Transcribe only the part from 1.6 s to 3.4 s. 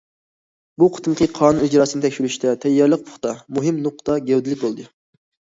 ئىجراسىنى تەكشۈرۈشتە تەييارلىق پۇختا،